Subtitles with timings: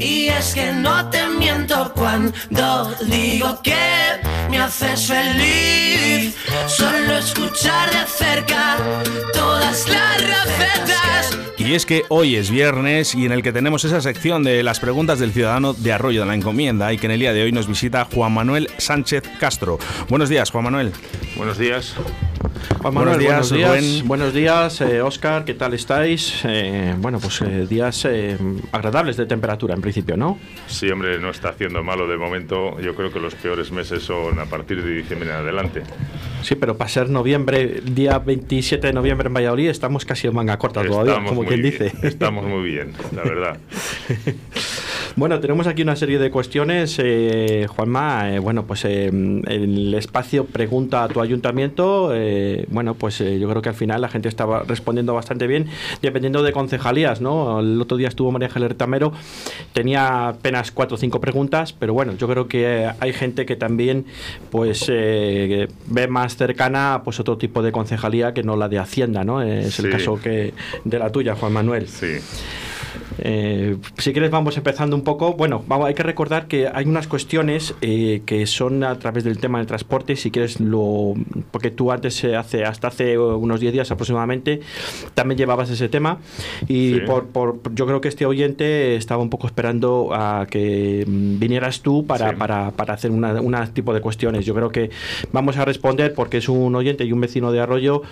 [0.00, 3.76] Y es que no te miento cuando digo que
[4.48, 6.34] me haces feliz.
[6.66, 8.78] Solo escuchar de cerca
[9.34, 11.38] todas las recetas.
[11.58, 14.80] Y es que hoy es viernes y en el que tenemos esa sección de las
[14.80, 17.52] preguntas del ciudadano de Arroyo de la Encomienda y que en el día de hoy
[17.52, 19.78] nos visita Juan Manuel Sánchez Castro.
[20.08, 20.92] Buenos días, Juan Manuel.
[21.36, 21.94] Buenos días.
[22.80, 26.40] Juan Manuel, buenos días, buenos días, Oscar, ¿qué tal estáis?
[26.44, 28.36] Eh, bueno, pues eh, días eh,
[28.72, 30.38] agradables de temperatura en principio, ¿no?
[30.66, 32.80] Sí, hombre, no está haciendo malo de momento.
[32.80, 35.82] Yo creo que los peores meses son a partir de diciembre en adelante.
[36.42, 40.58] Sí, pero para ser noviembre, día 27 de noviembre en Valladolid, estamos casi en manga
[40.58, 41.92] corta todavía, como quien dice.
[42.02, 43.58] Estamos muy bien, la verdad.
[45.16, 48.30] Bueno, tenemos aquí una serie de cuestiones, eh, Juanma.
[48.32, 52.10] Eh, bueno, pues eh, el espacio pregunta a tu ayuntamiento.
[52.14, 55.66] Eh, bueno, pues yo creo que al final la gente estaba respondiendo bastante bien,
[56.00, 57.60] dependiendo de concejalías, ¿no?
[57.60, 59.12] El otro día estuvo María Ángeles Tamero,
[59.72, 64.06] tenía apenas cuatro o cinco preguntas, pero bueno, yo creo que hay gente que también,
[64.50, 69.42] pues, ve más cercana, pues, otro tipo de concejalía que no la de Hacienda, ¿no?
[69.42, 71.88] Es el caso que de la tuya, Juan Manuel.
[71.88, 72.18] Sí.
[73.18, 75.34] Eh, si quieres vamos empezando un poco.
[75.34, 79.38] Bueno, vamos, hay que recordar que hay unas cuestiones eh, que son a través del
[79.38, 80.16] tema del transporte.
[80.16, 81.14] Si quieres lo,
[81.50, 84.60] porque tú antes eh, hace hasta hace unos 10 días aproximadamente
[85.14, 86.18] también llevabas ese tema
[86.66, 91.38] y por, por, yo creo que este oyente estaba un poco esperando a que mm,
[91.38, 94.46] vinieras tú para, para, para hacer un tipo de cuestiones.
[94.46, 94.90] Yo creo que
[95.32, 98.02] vamos a responder porque es un oyente y un vecino de Arroyo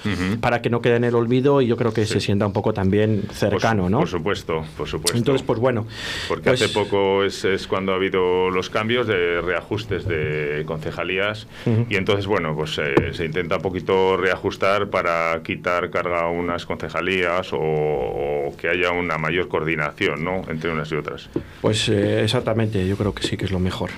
[0.41, 2.73] para que no quede en el olvido y yo creo que se sienta un poco
[2.73, 4.01] también cercano, ¿no?
[4.01, 5.19] Por supuesto, por supuesto.
[5.19, 5.87] Entonces, pues bueno.
[6.29, 11.47] Porque pues hace poco es, es, cuando ha habido los cambios de reajustes de concejalías
[11.89, 16.67] y entonces, bueno, pues eh, se intenta un poquito reajustar para quitar carga a unas
[16.67, 20.43] concejalías o, o, que haya una mayor coordinación, ¿no?
[20.49, 21.29] Entre unas y otras.
[21.61, 23.91] Pues eh, exactamente, yo creo que sí que es lo mejor.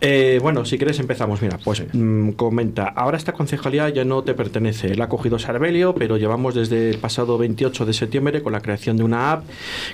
[0.00, 1.42] Eh, bueno, si quieres empezamos.
[1.42, 4.92] Mira, pues mmm, comenta, ahora esta concejalía ya no te pertenece.
[4.92, 8.96] Él ha cogido Sarbelio, pero llevamos desde el pasado 28 de septiembre con la creación
[8.96, 9.44] de una app,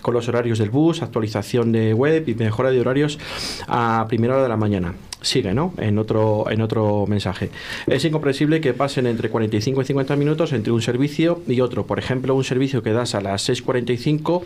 [0.03, 3.19] con los horarios del bus, actualización de web y mejora de horarios
[3.67, 5.73] a primera hora de la mañana sigue, ¿no?
[5.79, 7.51] En otro, en otro mensaje.
[7.87, 11.87] Es incomprensible que pasen entre 45 y 50 minutos entre un servicio y otro.
[11.87, 14.43] Por ejemplo, un servicio que das a las 6.45,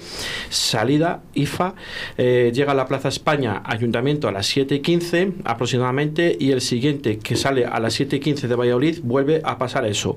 [0.48, 1.74] salida, IFA,
[2.18, 7.36] eh, llega a la Plaza España, Ayuntamiento a las 7.15 aproximadamente, y el siguiente que
[7.36, 10.16] sale a las 7.15 de Valladolid vuelve a pasar eso.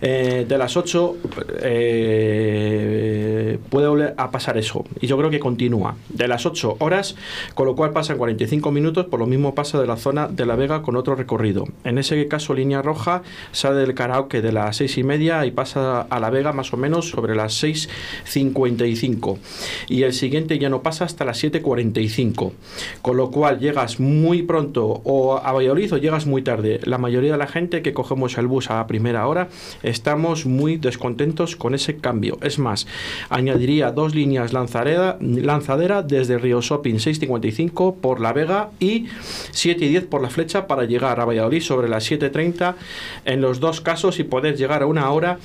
[0.00, 1.16] Eh, de las 8
[1.62, 4.84] eh, puede volver a pasar eso.
[5.00, 5.96] Y yo creo que continúa.
[6.08, 7.16] De las 8 horas,
[7.54, 10.82] con lo cual pasan 45 minutos, por lo mismo pasa la zona de La Vega
[10.82, 11.64] con otro recorrido.
[11.84, 13.22] En ese caso, línea roja
[13.52, 16.76] sale del karaoke de las seis y media y pasa a La Vega más o
[16.76, 19.38] menos sobre las 6.55.
[19.88, 22.52] Y el siguiente ya no pasa hasta las 7.45.
[23.02, 26.80] Con lo cual llegas muy pronto o a Valladolid o llegas muy tarde.
[26.84, 29.48] La mayoría de la gente que cogemos el bus a primera hora
[29.82, 32.38] estamos muy descontentos con ese cambio.
[32.42, 32.86] Es más,
[33.28, 39.06] añadiría dos líneas lanzadera, lanzadera desde Río Shopping 6.55 por La Vega y
[39.64, 42.74] 7 y 10 por la flecha para llegar a Valladolid sobre las 7.30
[43.24, 45.38] en los dos casos y poder llegar a una hora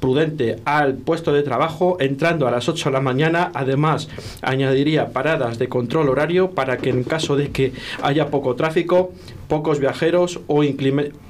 [0.00, 3.50] prudente al puesto de trabajo entrando a las 8 de la mañana.
[3.52, 4.08] Además,
[4.40, 9.12] añadiría paradas de control horario para que en caso de que haya poco tráfico,
[9.46, 10.64] pocos viajeros o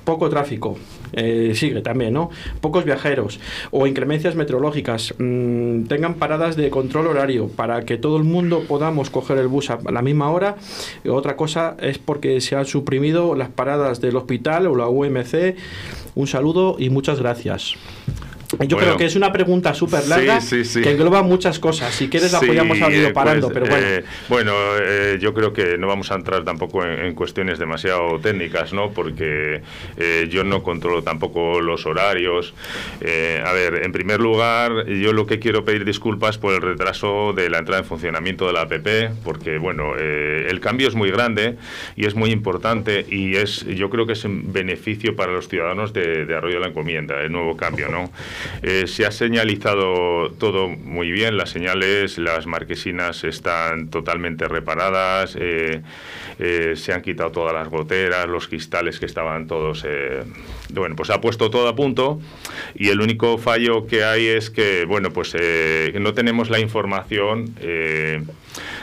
[0.05, 0.79] poco tráfico.
[1.13, 2.31] Eh, sigue también, ¿no?
[2.61, 3.41] Pocos viajeros
[3.71, 9.11] o inclemencias meteorológicas mmm, tengan paradas de control horario para que todo el mundo podamos
[9.11, 10.57] coger el bus a la misma hora.
[11.09, 15.57] Otra cosa es porque se han suprimido las paradas del hospital o la UMC.
[16.15, 17.77] Un saludo y muchas gracias.
[18.61, 20.83] Yo bueno, creo que es una pregunta súper larga sí, sí, sí.
[20.83, 21.95] que engloba muchas cosas.
[21.95, 23.87] Si quieres la podríamos haber ido parando, pues, pero bueno.
[23.87, 28.19] Eh, bueno, eh, yo creo que no vamos a entrar tampoco en, en cuestiones demasiado
[28.21, 28.91] técnicas, ¿no?
[28.91, 29.63] Porque
[29.97, 32.55] eh, yo no controlo tampoco los horarios.
[33.01, 37.33] Eh, a ver, en primer lugar, yo lo que quiero pedir disculpas por el retraso
[37.33, 41.11] de la entrada en funcionamiento de la APP, porque bueno, eh, el cambio es muy
[41.11, 41.57] grande
[41.97, 45.93] y es muy importante y es, yo creo que es un beneficio para los ciudadanos
[45.93, 48.11] de, de Arroyo de la Encomienda, el nuevo cambio, ¿no?
[48.63, 55.83] Eh, se ha señalizado todo muy bien, las señales, las marquesinas están totalmente reparadas, eh,
[56.39, 59.85] eh, se han quitado todas las goteras, los cristales que estaban todos...
[60.69, 62.21] eh, bueno, pues ha puesto todo a punto
[62.75, 67.55] y el único fallo que hay es que, bueno, pues eh, no tenemos la información
[67.61, 68.23] eh,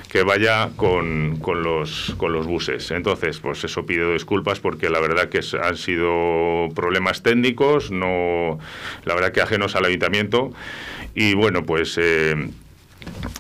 [0.09, 2.91] que vaya con, con, los, con los buses.
[2.91, 8.59] Entonces, pues eso pido disculpas porque la verdad que han sido problemas técnicos, no,
[9.05, 10.51] la verdad que ajenos al ayuntamiento.
[11.15, 11.97] Y bueno, pues...
[11.99, 12.35] Eh,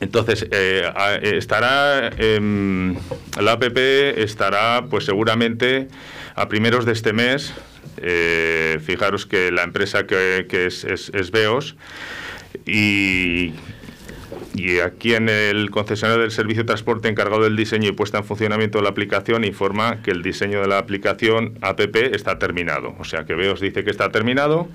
[0.01, 0.91] Entonces, eh,
[1.21, 2.95] estará, em,
[3.39, 3.77] la APP
[4.17, 5.87] estará, pues seguramente
[6.35, 7.53] a primeros de este mes.
[7.97, 11.75] Eh, fijaros que la empresa que, es, es, Beos
[12.65, 13.53] y,
[14.55, 18.23] y aquí en el concesionario del servicio de transporte encargado del diseño y puesta en
[18.23, 22.95] funcionamiento de la aplicación informa que el diseño de la aplicación APP está terminado.
[22.99, 24.67] O sea que Beos dice que está terminado.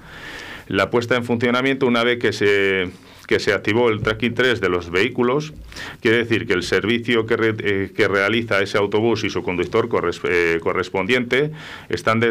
[0.68, 2.90] La puesta en funcionamiento, una vez que se
[3.28, 5.52] que se activó el tracking 3 de los vehículos,
[6.00, 9.88] quiere decir que el servicio que, eh, que realiza ese autobús y su conductor
[10.24, 11.52] eh, correspondiente
[11.90, 12.22] están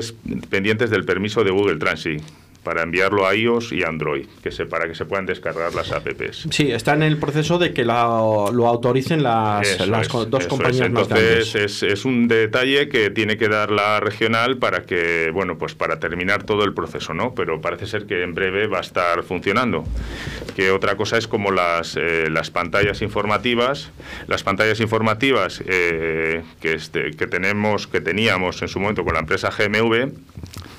[0.49, 2.23] pendientes del permiso de Google Transit
[2.67, 6.47] para enviarlo a iOS y Android, que se, para que se puedan descargar las apps.
[6.51, 9.77] Sí, está en el proceso de que lo autoricen las,
[10.29, 15.31] dos compañías Entonces, Es, es, un detalle que tiene que dar la regional para que,
[15.33, 17.33] bueno, pues para terminar todo el proceso, ¿no?
[17.33, 19.85] Pero parece ser que en breve va a estar funcionando.
[20.53, 23.91] Que otra cosa es como las, eh, las pantallas informativas,
[24.27, 29.21] las pantallas informativas eh, que, este, que tenemos, que teníamos en su momento con la
[29.21, 30.11] empresa GMV,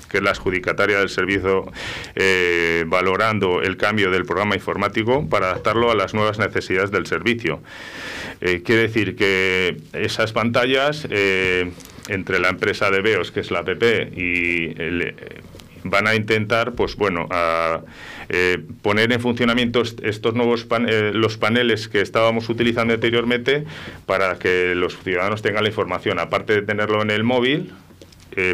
[0.09, 1.71] que es la adjudicataria del servicio,
[2.15, 7.61] eh, valorando el cambio del programa informático para adaptarlo a las nuevas necesidades del servicio.
[8.41, 11.71] Eh, quiere decir que esas pantallas, eh,
[12.09, 13.83] entre la empresa de BEOS, que es la APP,
[14.17, 14.75] y
[15.85, 17.81] van a intentar, pues bueno, a,
[18.83, 20.67] poner en funcionamiento estos nuevos
[21.15, 23.65] los paneles que estábamos utilizando anteriormente
[24.05, 27.73] para que los ciudadanos tengan la información, aparte de tenerlo en el móvil,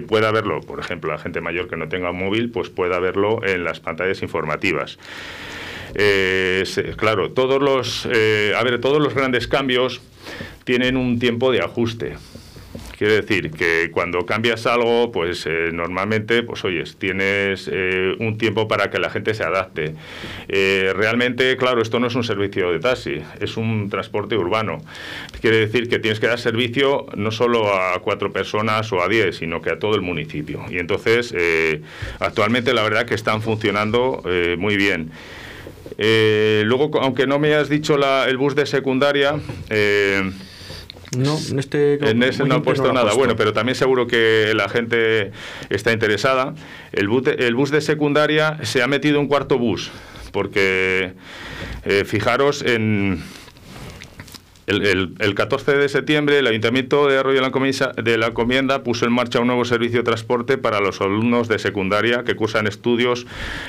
[0.07, 3.45] pueda verlo, por ejemplo, la gente mayor que no tenga un móvil, pues pueda verlo
[3.45, 4.99] en las pantallas informativas.
[5.95, 6.65] Eh,
[6.97, 10.01] claro, todos los, eh, a ver, todos los grandes cambios
[10.65, 12.17] tienen un tiempo de ajuste.
[12.96, 18.69] Quiere decir que cuando cambias algo, pues eh, normalmente, pues oyes, tienes eh, un tiempo
[18.69, 19.94] para que la gente se adapte.
[20.46, 24.81] Eh, realmente, claro, esto no es un servicio de taxi, es un transporte urbano.
[25.41, 29.38] Quiere decir que tienes que dar servicio no solo a cuatro personas o a diez,
[29.38, 30.64] sino que a todo el municipio.
[30.70, 31.35] Y entonces,
[32.20, 34.23] actualmente la verdad que están funcionando
[34.56, 35.11] muy bien.
[35.99, 39.40] luego, aunque no me has dicho el bus de secundaria,
[41.16, 42.11] no, en este.
[42.11, 43.14] En ese no ha puesto nada.
[43.14, 45.32] Bueno, pero también seguro que la gente
[45.70, 46.55] está interesada.
[46.93, 49.90] El bus de, el bus de secundaria se ha metido un cuarto bus,
[50.32, 51.12] porque
[51.84, 53.22] eh, fijaros en.
[54.66, 59.49] El, 14 de septiembre, el Ayuntamiento de Arroyo de la Encomienda puso en marcha un
[59.49, 63.26] nuevo servicio de transporte para los alumnos de secundaria que cursan estudios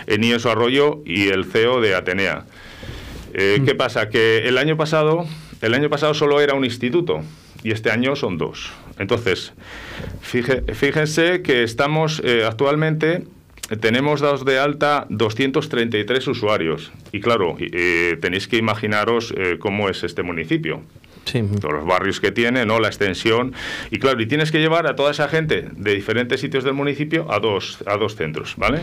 [0.08, 2.46] en IESO Arroyo y el CEO de Atenea.
[3.34, 3.78] Eh, ¿Qué mm.
[3.78, 4.10] pasa?
[4.10, 5.28] Que el año pasado
[5.66, 7.22] el año pasado solo era un instituto
[7.64, 8.72] y este año son dos.
[9.00, 9.54] Entonces,
[10.22, 13.24] fíjense que estamos eh, actualmente
[13.80, 16.92] tenemos dados de alta 233 usuarios.
[17.12, 20.84] Y claro, eh, tenéis que imaginaros eh, cómo es este municipio.
[21.26, 21.42] Sí.
[21.60, 22.80] Todos los barrios que tiene, ¿no?
[22.80, 23.54] La extensión.
[23.90, 27.26] Y claro, y tienes que llevar a toda esa gente de diferentes sitios del municipio
[27.32, 28.82] a dos, a dos centros, ¿vale?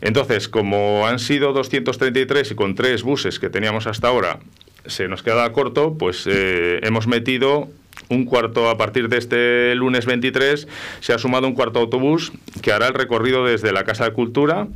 [0.00, 4.40] Entonces, como han sido 233 y con tres buses que teníamos hasta ahora
[4.86, 7.68] se nos queda corto, pues eh, hemos metido
[8.08, 10.68] un cuarto a partir de este lunes 23
[11.00, 14.68] se ha sumado un cuarto autobús que hará el recorrido desde la Casa de Cultura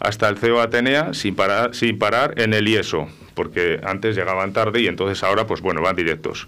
[0.00, 4.80] hasta el CEO Atenea sin parar, sin parar en el IESO, porque antes llegaban tarde
[4.80, 6.46] y entonces ahora pues bueno, van directos.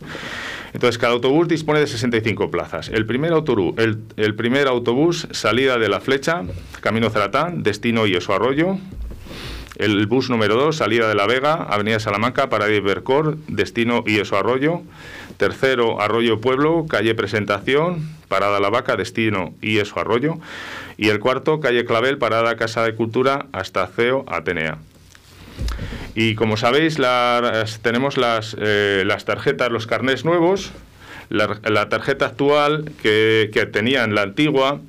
[0.72, 2.88] Entonces cada autobús dispone de 65 plazas.
[2.88, 6.42] El primer autobús, el, primer autobús salida de la flecha,
[6.80, 8.78] Camino Ceratán, destino IESO Arroyo,
[9.76, 14.82] el bus número 2, salida de La Vega, Avenida Salamanca, para Ibercor, destino Ieso Arroyo.
[15.36, 20.38] Tercero, Arroyo Pueblo, calle Presentación, parada La Vaca, destino Ieso Arroyo.
[20.96, 24.78] Y el cuarto, calle Clavel, parada Casa de Cultura, hasta CEO Atenea.
[26.14, 26.96] Y como sabéis,
[27.82, 30.72] tenemos las, eh, las tarjetas, los carnés nuevos,
[31.28, 34.80] la, tarjeta actual que, que tenían la antigua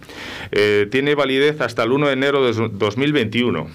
[0.52, 3.68] eh, tiene validez hasta el 1 de enero de 2021.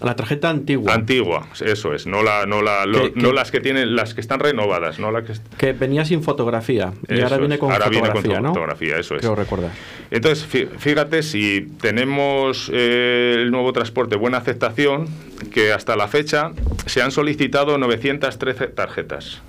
[0.00, 0.92] La tarjeta antigua.
[0.92, 2.84] Antigua, eso es, no la, no la,
[3.14, 5.34] no las que tienen, las que están renovadas, no la que.
[5.56, 9.20] Que venía sin fotografía y ahora viene con ahora fotografía, viene con fotografía, eso es.
[9.20, 9.70] Creo recordar.
[10.10, 15.06] Entonces, fíjate si tenemos eh, el nuevo transporte buena aceptación,
[15.52, 16.50] que hasta la fecha
[16.86, 19.42] se han solicitado 913 tarjetas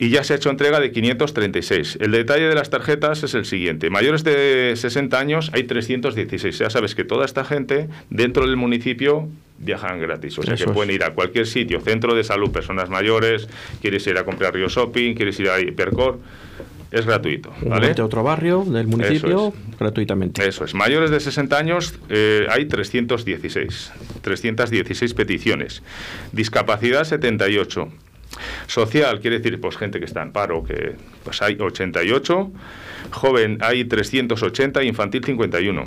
[0.00, 1.98] y ya se ha hecho entrega de 536.
[2.00, 3.90] El detalle de las tarjetas es el siguiente.
[3.90, 6.58] Mayores de 60 años hay 316.
[6.58, 9.28] Ya sabes que toda esta gente dentro del municipio
[9.58, 10.38] viajan gratis.
[10.38, 13.46] O sea que pueden ir a cualquier sitio, centro de salud, personas mayores,
[13.82, 16.18] quieres ir a comprar Río Shopping, quieres ir a Hipercor
[16.90, 17.52] es gratuito.
[17.62, 17.94] ¿vale?
[17.94, 20.48] De otro barrio del municipio, gratuitamente.
[20.48, 20.74] Eso es.
[20.74, 23.92] Mayores de 60 años eh, hay 316.
[24.22, 25.82] 316 peticiones.
[26.32, 27.88] Discapacidad 78.
[28.66, 32.52] Social quiere decir pues gente que está en paro, que pues hay 88
[33.10, 35.84] joven hay 380, infantil 51.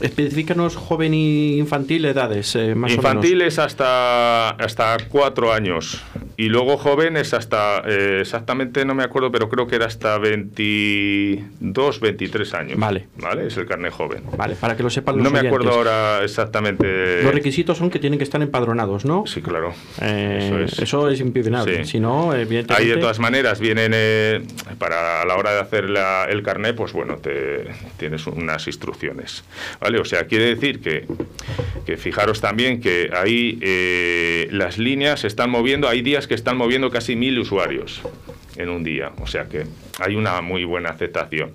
[0.00, 6.02] Especifícanos joven y infantil edades, eh, más Infantil es hasta, hasta 4 años
[6.40, 10.18] y luego joven es hasta, eh, exactamente no me acuerdo, pero creo que era hasta
[10.18, 12.78] 22, 23 años.
[12.78, 13.08] Vale.
[13.16, 14.22] Vale, es el carnet joven.
[14.36, 17.24] Vale, para que lo sepan los No me acuerdo ahora exactamente.
[17.24, 19.26] Los requisitos son que tienen que estar empadronados, ¿no?
[19.26, 19.74] Sí, claro.
[20.00, 21.84] Eh, eso es, eso es impepinable.
[21.84, 22.74] Si no, evidentemente...
[22.74, 24.46] Ahí de todas maneras vienen,
[24.78, 27.66] para a la hora de hacer la, el carnet, pues bueno, te,
[27.96, 29.42] tienes unas instrucciones.
[29.80, 29.98] ¿vale?
[29.98, 31.04] O sea, quiere decir que,
[31.84, 36.56] que fijaros también que ahí eh, las líneas se están moviendo, hay días que están
[36.56, 38.02] moviendo casi mil usuarios
[38.56, 39.12] en un día.
[39.20, 39.64] O sea que
[39.98, 41.54] hay una muy buena aceptación.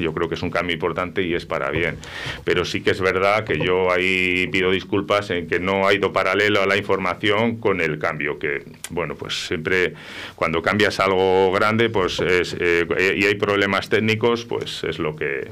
[0.00, 1.98] Yo creo que es un cambio importante y es para bien.
[2.44, 6.12] Pero sí que es verdad que yo ahí pido disculpas en que no ha ido
[6.12, 9.94] paralelo a la información con el cambio, que, bueno, pues siempre
[10.34, 15.48] cuando cambias algo grande pues es, eh, y hay problemas técnicos, pues es lo que,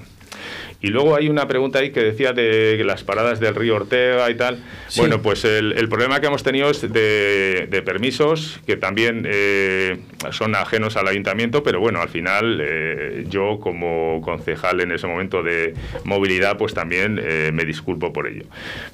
[0.80, 4.34] y luego hay una pregunta ahí que decía de las paradas del río Ortega y
[4.34, 4.62] tal.
[4.96, 9.98] Bueno, pues el, problema que hemos tenido es de, permisos, que también eh,
[10.30, 15.42] son ajenos al ayuntamiento, pero bueno, al final eh, yo como concejal en ese momento
[15.42, 18.44] de movilidad, pues también eh, me disculpo por ello.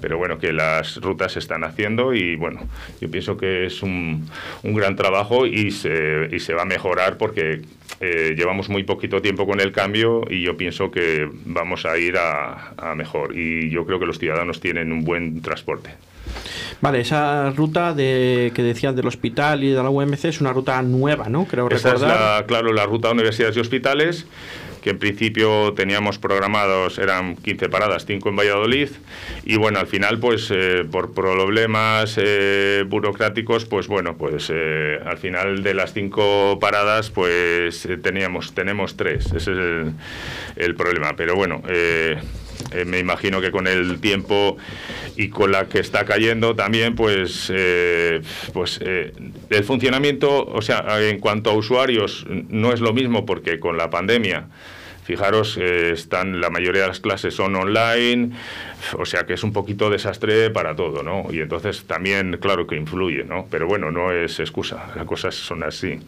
[0.00, 2.60] Pero bueno, que las rutas se están haciendo y bueno,
[3.00, 4.28] yo pienso que es un,
[4.62, 7.62] un gran trabajo y se, y se va a mejorar porque
[8.00, 12.94] llevamos muy poquito tiempo con el cambio y yo pienso que vamos a ir a,
[12.96, 13.36] mejor.
[13.36, 15.90] Y yo creo que los ciudadanos tienen un buen transporte.
[16.80, 20.80] Vale, esa ruta de, que decían del hospital y de la UMC es una ruta
[20.82, 21.44] nueva, ¿no?
[21.44, 22.40] Creo Esa recordar.
[22.40, 24.26] es, claro, la ruta de universidades y hospitales
[24.82, 28.88] que en principio teníamos programados, eran 15 paradas, 5 en Valladolid,
[29.44, 35.18] y bueno, al final, pues eh, por problemas eh, burocráticos, pues bueno, pues eh, al
[35.18, 39.92] final de las 5 paradas, pues teníamos, tenemos 3, ese es el,
[40.56, 41.62] el problema, pero bueno,
[42.86, 44.56] me imagino que con el tiempo
[45.16, 47.52] y con la que está cayendo también, pues,
[48.52, 53.76] pues el funcionamiento, o sea, en cuanto a usuarios, no es lo mismo porque con
[53.76, 54.46] la pandemia
[55.04, 58.30] Fijaros, eh, están la mayoría de las clases son online,
[58.96, 61.26] o sea que es un poquito desastre para todo, ¿no?
[61.32, 63.46] Y entonces también, claro que influye, ¿no?
[63.50, 65.98] Pero bueno, no es excusa, las cosas son así.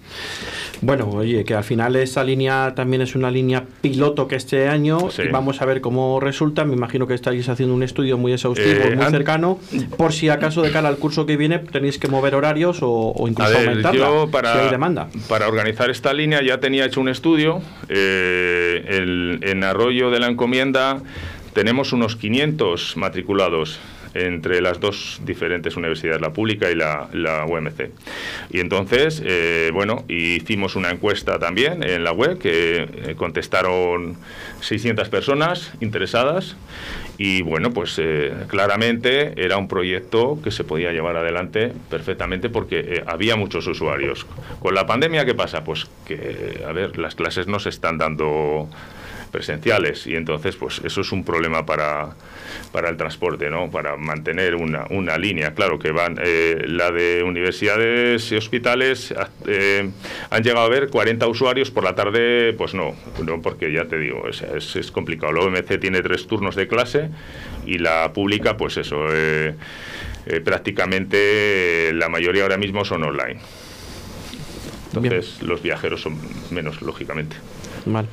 [0.81, 4.99] Bueno, oye, que al final esa línea también es una línea piloto que este año
[5.19, 6.65] y vamos a ver cómo resulta.
[6.65, 9.59] Me imagino que estáis haciendo un estudio muy exhaustivo, eh, muy cercano,
[9.97, 13.57] por si acaso de cara al curso que viene tenéis que mover horarios o, incluso
[13.57, 15.09] aumentarla, para, si hay demanda.
[15.29, 17.61] Para organizar esta línea ya tenía hecho un estudio.
[17.89, 21.03] Eh, en Arroyo de la Encomienda
[21.53, 23.81] tenemos unos 500 matriculados
[24.15, 27.91] entre las dos diferentes universidades, la pública y la, UMC.
[28.51, 34.17] Y entonces, eh, bueno, hicimos una encuesta también en la web que eh, contestaron
[34.61, 36.57] 600 personas interesadas
[37.17, 43.03] y bueno, pues eh, claramente era un proyecto que se podía llevar adelante perfectamente porque
[43.07, 44.27] había muchos usuarios.
[44.61, 45.63] Con la pandemia, ¿qué pasa?
[45.63, 48.69] Pues que, a ver, las clases no se están dando
[49.35, 52.11] presenciales y entonces pues eso es un problema para,
[52.71, 53.69] para el transporte, ¿no?
[53.69, 59.13] Para mantener una, una línea, claro que van eh, la de universidades y hospitales
[59.49, 59.91] eh,
[60.31, 63.99] han llegado a ver 40 usuarios por la tarde, pues no, no porque ya te
[63.99, 64.43] digo, es,
[64.77, 65.33] es, complicado.
[65.33, 67.11] La OMC tiene tres turnos de clase
[67.67, 69.57] y la pública pues eso eh,
[70.45, 73.41] prácticamente la mayoría ahora mismo son online.
[74.95, 76.17] Entonces los viajeros son
[76.53, 77.35] menos, lógicamente.
[77.87, 78.09] Vale.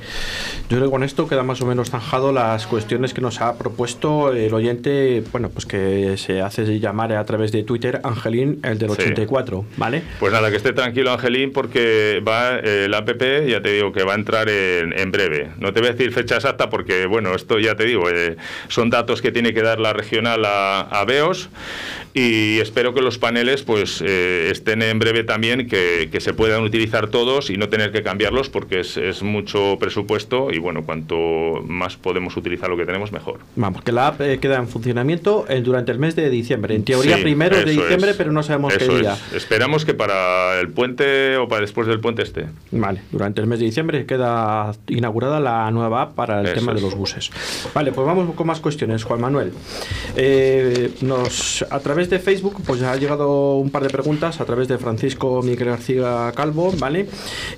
[0.68, 3.58] Yo creo que con esto queda más o menos zanjado las cuestiones que nos ha
[3.58, 8.78] propuesto el oyente, bueno, pues que se hace llamar a través de Twitter Angelín, el
[8.78, 10.02] del 84, ¿vale?
[10.20, 13.10] Pues nada, que esté tranquilo Angelín porque va eh, el app,
[13.46, 15.50] ya te digo que va a entrar en, breve.
[15.58, 18.36] No te voy a decir fecha exacta porque, bueno, esto ya te digo, eh,
[18.68, 21.50] son datos que tiene que dar la regional a, a BEOS
[22.14, 26.62] y espero que los paneles pues eh, estén en breve también, que, que, se puedan
[26.62, 31.62] utilizar todos y no tener que cambiarlos porque es, es mucho presupuesto y bueno, cuanto
[31.66, 33.40] más podemos utilizar lo que tenemos, mejor.
[33.56, 36.74] Vamos, que la app eh, queda en funcionamiento eh, durante el mes de diciembre.
[36.74, 39.16] En teoría primero de diciembre, pero no sabemos qué día.
[39.34, 42.46] Esperamos que para el puente o para después del puente esté.
[42.70, 46.80] Vale, durante el mes de diciembre queda inaugurada la nueva app para el tema de
[46.80, 47.30] los buses.
[47.74, 49.52] Vale, pues vamos con más cuestiones, Juan Manuel.
[50.16, 54.68] Eh, nos, a través de Facebook, pues ha llegado un par de preguntas a través
[54.68, 57.08] de Francisco Miguel García Calvo, ¿vale?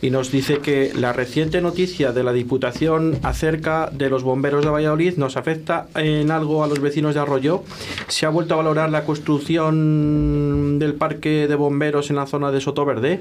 [0.02, 4.70] Y nos dice que la reciente noticia de la Diputación acerca de los bomberos de
[4.70, 7.62] Valladolid nos afecta en algo a los vecinos de Arroyo.
[8.08, 12.60] ¿Se ha vuelto a valorar la construcción del parque de bomberos en la zona de
[12.60, 13.20] Sotoverde?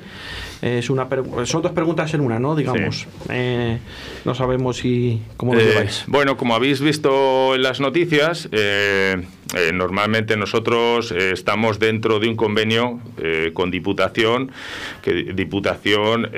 [0.63, 1.07] Es una
[1.45, 2.55] son dos preguntas en una, ¿no?
[2.55, 3.05] Digamos.
[3.29, 3.77] Eh,
[4.25, 6.03] no sabemos si cómo lo Eh, lleváis.
[6.07, 9.23] bueno, como habéis visto en las noticias, eh,
[9.71, 12.99] normalmente nosotros estamos dentro de un convenio
[13.53, 14.51] con Diputación,
[15.03, 16.31] que Diputación...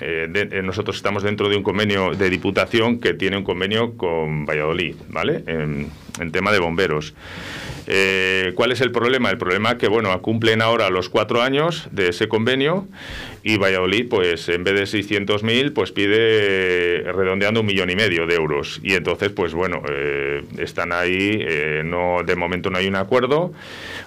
[0.00, 3.96] eh, de- eh, nosotros estamos dentro de un convenio de Diputación que tiene un convenio
[3.96, 5.42] con Valladolid, ¿vale?
[5.46, 5.88] En,
[6.20, 7.14] en tema de bomberos.
[7.88, 9.30] Eh, ¿Cuál es el problema?
[9.30, 12.88] El problema es que, bueno, cumplen ahora los cuatro años de ese convenio
[13.44, 18.26] y Valladolid, pues en vez de 600.000, pues pide eh, redondeando un millón y medio
[18.26, 18.80] de euros.
[18.82, 21.44] Y entonces, pues bueno, eh, están ahí,
[21.84, 23.52] no, de momento no hay un acuerdo.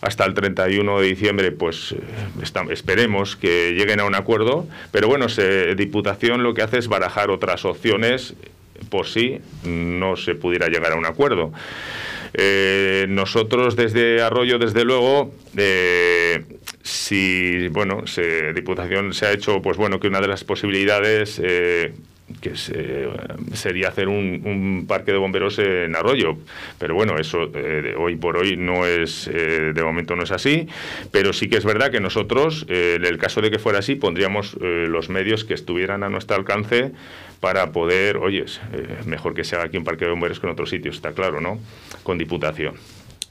[0.01, 4.67] Hasta el 31 de diciembre, pues eh, esperemos que lleguen a un acuerdo.
[4.91, 8.33] Pero bueno, se, Diputación lo que hace es barajar otras opciones
[8.89, 11.51] por si no se pudiera llegar a un acuerdo.
[12.33, 16.45] Eh, nosotros desde Arroyo, desde luego, eh,
[16.81, 21.41] si bueno, se, Diputación se ha hecho, pues bueno, que una de las posibilidades
[22.41, 23.07] que se-
[23.53, 26.37] sería hacer un, un parque de bomberos en Arroyo,
[26.77, 30.67] pero bueno, eso eh, hoy por hoy no es, eh, de momento no es así,
[31.11, 33.95] pero sí que es verdad que nosotros, eh, en el caso de que fuera así,
[33.95, 36.91] pondríamos eh, los medios que estuvieran a nuestro alcance
[37.39, 40.53] para poder, oye, eh, mejor que se haga aquí un parque de bomberos que en
[40.53, 41.59] otros sitios, está claro, ¿no?
[42.03, 42.75] Con Diputación.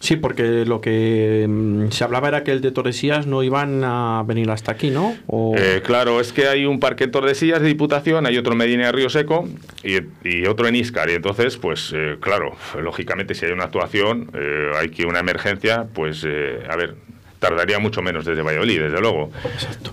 [0.01, 4.23] Sí, porque lo que mm, se hablaba era que el de Torresías no iban a
[4.25, 5.17] venir hasta aquí, ¿no?
[5.27, 8.59] O- Eh, claro, es que hay un parque en Tordesillas de Diputación, hay otro en
[8.59, 9.49] Medina de Río Seco
[9.83, 11.11] y, otro en Íscar.
[11.11, 15.87] Y entonces, pues eh, claro, lógicamente si hay una actuación, eh, hay que una emergencia,
[15.93, 16.95] pues eh, a ver,
[17.39, 19.31] tardaría mucho menos desde Valladolid, desde luego.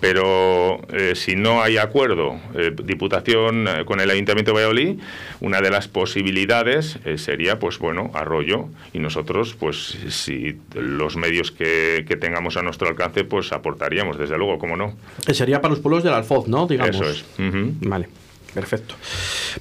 [0.02, 5.00] Pero eh, si no hay acuerdo, eh, Diputación eh, con el Ayuntamiento de Valladolid,
[5.42, 8.68] una de las posibilidades eh, sería, pues bueno, Arroyo.
[8.94, 14.38] Y nosotros, pues si los medios que, que tengamos a nuestro alcance, pues aportaríamos, desde
[14.38, 14.96] luego, cómo no.
[15.32, 16.68] sería para los pueblos del Alfoz, ¿no?
[16.68, 16.96] Digamos.
[16.96, 17.26] Eso es.
[17.82, 18.08] Vale,
[18.56, 18.96] perfecto.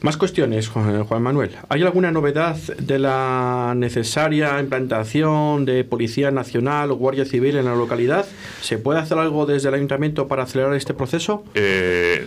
[0.01, 1.51] Más cuestiones, Juan, Manuel.
[1.69, 7.75] ¿Hay alguna novedad de la necesaria implantación de Policía Nacional o Guardia Civil en la
[7.75, 8.25] localidad?
[8.63, 11.45] ¿Se puede hacer algo desde el ayuntamiento para acelerar este proceso?
[11.55, 12.27] Eh,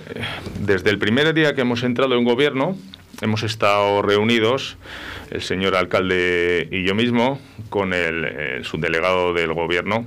[0.60, 2.78] desde el primer día que hemos entrado en gobierno,
[3.22, 4.78] hemos estado reunidos,
[5.32, 10.06] el señor alcalde y yo mismo, con el subdelegado del gobierno,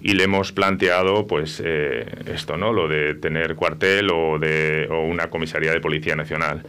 [0.00, 2.72] y le hemos planteado pues eh, esto, ¿no?
[2.72, 6.62] Lo de tener cuartel o, de, o una comisaría de Policía Nacional.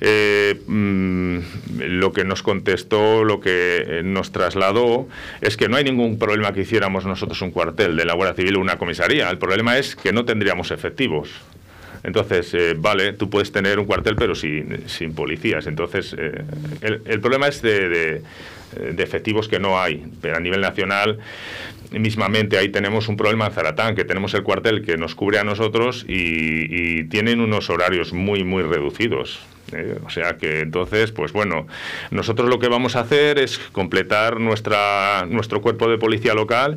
[0.00, 1.38] Eh, mm,
[1.78, 5.08] lo que nos contestó, lo que eh, nos trasladó,
[5.40, 8.56] es que no hay ningún problema que hiciéramos nosotros un cuartel de la Guardia Civil
[8.56, 9.30] o una comisaría.
[9.30, 11.30] El problema es que no tendríamos efectivos.
[12.02, 14.82] Entonces, eh, vale, tú puedes tener un cuartel pero sin,
[15.14, 15.66] policías.
[15.66, 16.42] Entonces, eh,
[17.04, 18.22] el, problema es de, de-
[18.92, 20.04] de efectivos que no hay.
[20.20, 21.18] Pero a nivel nacional,
[21.90, 25.44] mismamente ahí tenemos un problema en Zaratán, que tenemos el cuartel que nos cubre a
[25.44, 29.40] nosotros y, y tienen unos horarios muy, muy reducidos.
[29.72, 29.96] ¿eh?
[30.04, 31.66] O sea que entonces, pues bueno,
[32.10, 36.76] nosotros lo que vamos a hacer es completar nuestra, nuestro cuerpo de policía local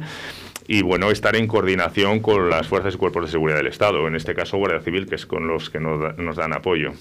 [0.68, 4.16] y bueno, estar en coordinación con las fuerzas y cuerpos de seguridad del Estado, en
[4.16, 6.92] este caso Guardia Civil, que es con los que nos, da- nos dan apoyo.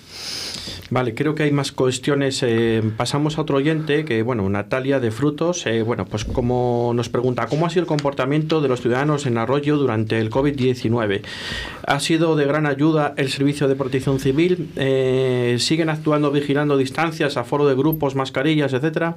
[0.90, 2.42] Vale, creo que hay más cuestiones.
[2.42, 7.08] Eh, pasamos a otro oyente, que bueno, Natalia de Frutos, eh, bueno, pues como nos
[7.08, 11.22] pregunta, ¿cómo ha sido el comportamiento de los ciudadanos en Arroyo durante el COVID-19?
[11.86, 14.70] ¿Ha sido de gran ayuda el servicio de protección civil?
[14.76, 19.14] Eh, ¿Siguen actuando vigilando distancias, aforo de grupos, mascarillas, etcétera?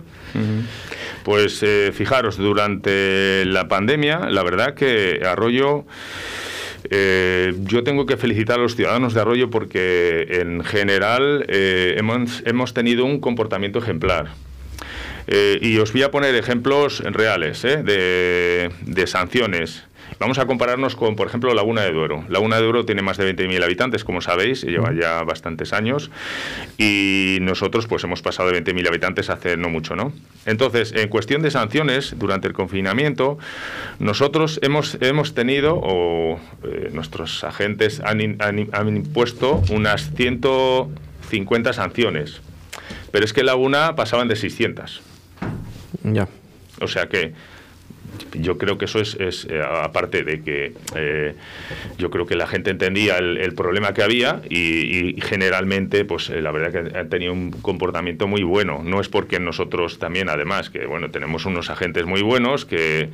[1.24, 5.86] Pues eh, fijaros, durante la pandemia, la verdad que Arroyo,
[6.90, 12.44] eh, yo tengo que felicitar a los ciudadanos de Arroyo porque en general eh, hemos,
[12.46, 14.28] hemos tenido un comportamiento ejemplar.
[15.62, 17.78] Y os voy a poner ejemplos reales ¿eh?
[17.82, 19.86] de, de sanciones.
[20.20, 22.24] Vamos a compararnos con, por ejemplo, Laguna de Duero.
[22.30, 26.12] Laguna de Duero tiene más de 20.000 habitantes, como sabéis, y lleva ya bastantes años.
[26.78, 30.14] Y nosotros, pues, hemos pasado de 20.000 habitantes hace no mucho, ¿no?
[30.46, 33.38] Entonces, en cuestión de sanciones, durante el confinamiento,
[34.00, 42.42] nosotros hemos, hemos tenido, o eh, nuestros agentes han, in- han impuesto unas 150 sanciones.
[43.12, 45.02] Pero es que en Laguna pasaban de 600.
[46.04, 46.28] Ya.
[46.82, 47.34] O sea que
[48.34, 51.36] yo creo que eso es, es eh, aparte de que eh,
[51.98, 56.72] yo creo que la gente entendía el, problema que había y, generalmente, pues la verdad
[56.72, 58.82] que han tenido un comportamiento muy bueno.
[58.84, 63.10] No es porque nosotros también, además, que bueno, tenemos unos agentes muy buenos que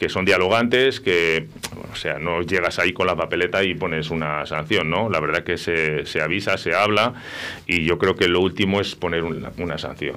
[0.00, 1.46] que son dialogantes, que,
[1.92, 5.10] o sea, no llegas ahí con la papeleta y pones una sanción, ¿no?
[5.10, 7.12] La verdad que se, se avisa, se habla
[7.66, 10.16] y yo creo que lo último es poner una, sanción.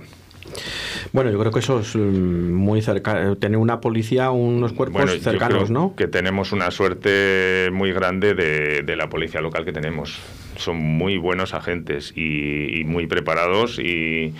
[1.12, 5.69] Bueno, yo creo que eso es mm, muy cerca, tener una policía, unos cuerpos cercanos,
[5.69, 5.95] ¿no?
[5.95, 10.19] Que tenemos una suerte muy grande de, de, la policía local que tenemos
[10.58, 14.34] son muy buenos agentes y, muy preparados y,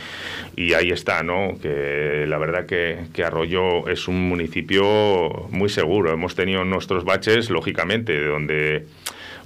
[0.76, 1.58] ahí está, ¿no?
[1.62, 6.12] Que la verdad que, que, Arroyo es un municipio muy seguro.
[6.12, 8.86] Hemos tenido nuestros baches, lógicamente, donde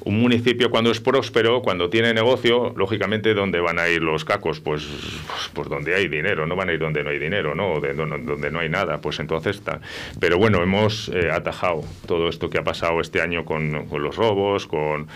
[0.04, 4.60] un municipio cuando es próspero, cuando tiene negocio, lógicamente, ¿dónde van a ir los cacos?
[4.60, 7.80] Pues, pues, pues donde hay dinero, no van a ir donde no hay dinero, ¿no?
[7.80, 9.82] De, donde no hay nada, pues entonces está.
[10.20, 14.68] Pero bueno, hemos eh, atajado todo esto que ha pasado este año con, los robos,
[14.68, 15.08] con,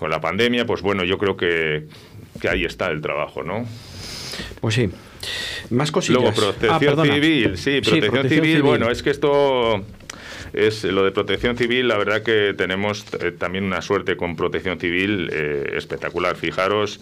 [0.00, 1.86] la pandemia, pues bueno, yo creo que,
[2.48, 3.66] ahí está el trabajo, ¿no?
[4.60, 4.90] Pues sí.
[5.70, 6.22] Más cosillas.
[6.22, 9.84] Luego, protección ah, civil, sí, protección, civil, bueno, es que esto
[10.52, 14.78] es lo de protección civil, la verdad que tenemos eh, también una suerte con protección
[14.78, 16.36] civil eh, espectacular.
[16.36, 17.00] Fijaros,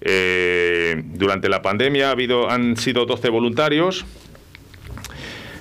[0.00, 4.04] eh, durante la pandemia ha habido, han sido 12 voluntarios.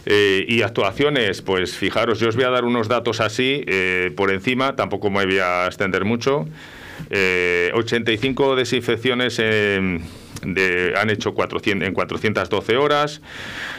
[0.05, 3.63] y actuaciones, pues fijaros, yo os voy a dar unos datos así
[4.17, 6.45] por encima, tampoco me voy a extender mucho.
[7.09, 10.03] 85 desinfecciones en
[10.95, 13.21] han hecho 400, en 412 horas,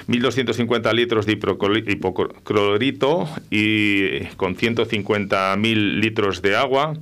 [0.09, 6.95] 1.250 litros de hipoclorito y con 150.000 litros de agua.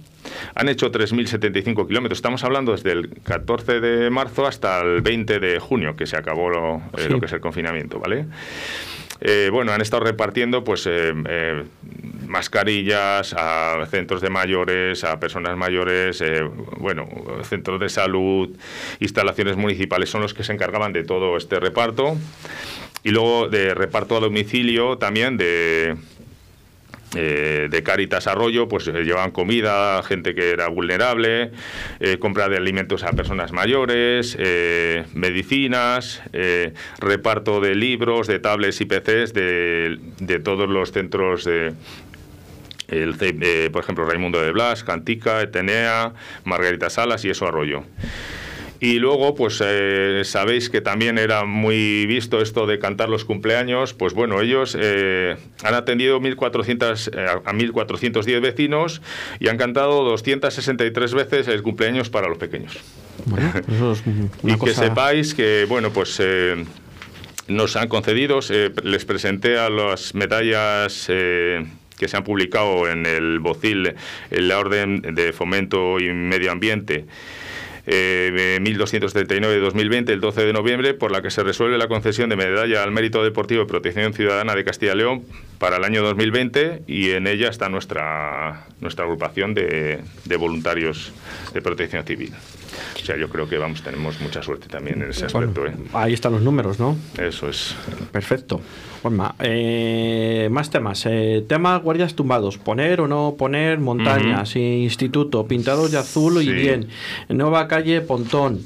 [0.55, 2.19] Han hecho 3.075 kilómetros.
[2.19, 6.49] Estamos hablando desde el 14 de marzo hasta el 20 de junio, que se acabó
[6.49, 8.27] lo, eh, lo que es el confinamiento, ¿vale?
[9.25, 11.63] Eh, bueno, han estado repartiendo pues eh, eh,
[12.27, 16.23] mascarillas a centros de mayores, a personas mayores,
[16.79, 17.09] bueno,
[17.45, 18.51] centros de salud,
[18.99, 22.17] instalaciones municipales son los que se encargaban de todo este reparto.
[23.05, 25.97] Y luego de reparto a domicilio también de
[27.15, 31.51] eh, de Caritas Arroyo, pues eh, llevaban comida a gente que era vulnerable,
[32.01, 34.39] eh, compra de alimentos a personas mayores,
[35.15, 36.23] medicinas,
[36.99, 41.75] reparto de libros, de tablets y PCs de, de todos los centros de,
[43.73, 46.13] por ejemplo, Raimundo de Blas, Cantica, Etenea,
[46.45, 47.85] Margarita Salas y eso Arroyo.
[48.83, 53.95] Y luego, pues eh, sabéis que también era muy visto esto de cantar los cumpleaños.
[53.95, 59.01] Pues bueno, ellos eh, han atendido 1400, eh, a 1.410 vecinos
[59.39, 62.77] y han cantado 263 veces el cumpleaños para los pequeños.
[64.43, 66.21] y que sepáis que, bueno, pues
[67.47, 68.41] nos han concedido,
[68.83, 73.95] les presenté a las medallas que se han publicado en el BOCIL,
[74.33, 77.07] en la Orden de Fomento y Medio Ambiente
[77.87, 82.31] eh, 1239 de 2020, el 12 de noviembre, por la que se resuelve la concesión
[82.31, 85.23] de medalla al mérito deportivo y protección ciudadana de Castilla y León
[85.59, 91.13] para el año 2020 y en ella está nuestra, nuestra agrupación de, de voluntarios
[91.53, 92.33] de protección civil.
[93.01, 95.67] O sea, yo creo que vamos, tenemos mucha suerte también en ese aspecto.
[95.67, 95.73] ¿eh?
[95.93, 96.97] Ahí están los números, ¿no?
[97.19, 97.75] Eso es.
[98.13, 98.61] Perfecto.
[99.41, 101.05] Eh, más temas.
[101.07, 102.59] Eh, tema guardias tumbados.
[102.59, 106.89] Poner o no poner montañas, instituto, pintados de azul y bien.
[107.29, 108.61] Nueva calle Pontón.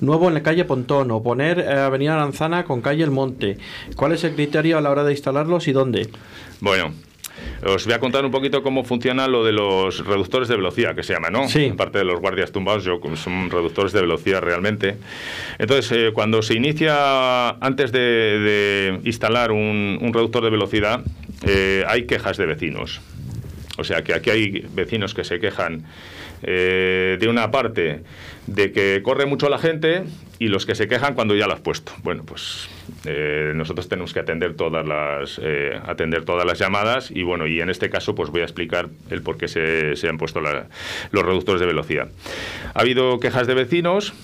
[0.00, 1.10] Nuevo en la calle Pontón.
[1.12, 3.56] O poner eh, Avenida Lanzana con calle El Monte.
[3.96, 6.10] ¿Cuál es el criterio a la hora de instalarlos y dónde?
[6.60, 6.92] Bueno,
[7.64, 11.02] os voy a contar un poquito cómo funciona lo de los reductores de velocidad, que
[11.02, 11.48] se llama, ¿no?
[11.48, 11.70] Sí.
[11.72, 14.96] Aparte de los guardias tumbados, yo, son reductores de velocidad realmente.
[15.58, 21.02] Entonces, eh, cuando se inicia, antes de, instalar un, reductor de velocidad,
[21.46, 23.00] eh, hay quejas de vecinos.
[23.78, 25.86] O sea, que aquí hay vecinos que se quejan
[26.42, 28.02] eh, de una parte
[28.46, 30.04] de que corre mucho la gente
[30.38, 31.92] y los que se quejan cuando ya lo has puesto.
[32.02, 32.68] Bueno, pues
[33.04, 37.60] eh, nosotros tenemos que atender todas las eh, atender todas las llamadas y bueno y
[37.60, 41.24] en este caso pues voy a explicar el por qué se, se han puesto los
[41.24, 42.08] reductores de velocidad.
[42.74, 44.14] Ha habido quejas de vecinos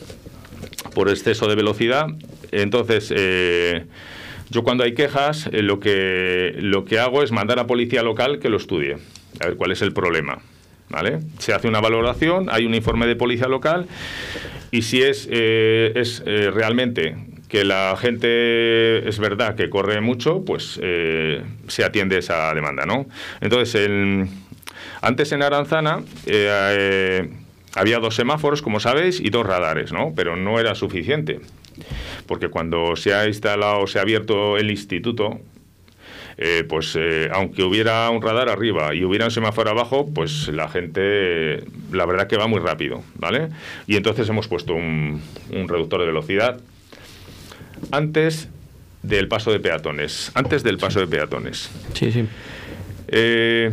[0.94, 2.07] por exceso de velocidad,
[2.52, 3.12] entonces
[4.48, 8.48] yo cuando hay quejas lo que lo que hago es mandar a policía local que
[8.48, 8.96] lo estudie
[9.40, 10.38] a ver cuál es el problema.
[10.88, 11.18] ¿Vale?
[11.38, 13.87] Se hace una valoración, hay un informe de policía local
[14.70, 17.16] y si es, eh, es eh, realmente
[17.49, 23.07] que la gente es verdad que corre mucho, pues eh, se atiende esa demanda, ¿no?
[23.40, 23.88] Entonces,
[25.01, 26.03] antes en Aranzana
[27.75, 30.12] había dos semáforos, como sabéis, y dos radares, ¿no?
[30.16, 31.40] Pero no era suficiente,
[32.27, 35.40] porque cuando se ha instalado, se ha abierto el instituto,
[36.38, 40.68] eh, pues eh, aunque hubiera un radar arriba y hubiera un semáforo abajo, pues la
[40.68, 43.49] gente, la verdad que va muy rápido, ¿vale?
[43.87, 46.61] Y entonces hemos puesto un, un reductor de velocidad
[47.90, 48.49] antes
[49.03, 51.70] del paso de peatones, antes del paso de peatones.
[51.94, 52.27] Sí, sí.
[53.09, 53.70] Eh,